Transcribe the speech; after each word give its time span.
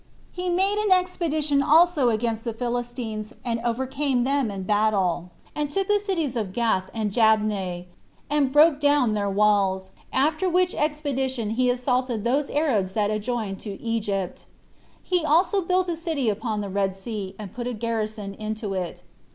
He 0.31 0.49
made 0.49 0.79
an 0.83 0.91
expedition 0.91 1.61
also 1.61 2.09
against 2.09 2.43
the 2.43 2.53
Philistines, 2.55 3.33
and 3.45 3.61
overcame 3.63 4.23
them 4.23 4.49
in 4.49 4.63
battle, 4.63 5.29
and 5.55 5.69
took 5.69 5.87
the 5.87 5.99
cities 6.03 6.35
of 6.35 6.53
Gath 6.53 6.89
and 6.91 7.11
Jabneh, 7.11 7.85
and 8.27 8.51
brake 8.51 8.79
down 8.79 9.13
their 9.13 9.29
walls; 9.29 9.91
after 10.11 10.49
which 10.49 10.73
expedition 10.73 11.51
he 11.51 11.69
assaulted 11.69 12.23
those 12.23 12.49
Arabs 12.49 12.95
that 12.95 13.11
adjoined 13.11 13.59
to 13.59 13.79
Egypt. 13.79 14.47
He 15.03 15.23
also 15.23 15.61
built 15.61 15.87
a 15.87 15.95
city 15.95 16.29
upon 16.29 16.61
the 16.61 16.69
Red 16.69 16.95
Sea, 16.95 17.35
and 17.37 17.53
put 17.53 17.67
a 17.67 17.73
garrison 17.73 18.33
into 18.33 18.73
it. 18.73 19.03